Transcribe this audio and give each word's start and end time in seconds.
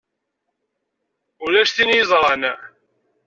Ulac 1.43 1.69
tin 1.73 1.89
i 1.93 1.97
yeẓṛan. 1.97 2.43